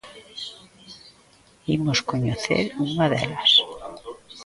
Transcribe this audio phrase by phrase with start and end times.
[1.75, 3.51] Imos coñecer unha delas.